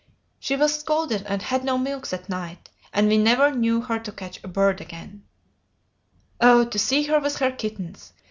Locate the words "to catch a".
3.99-4.47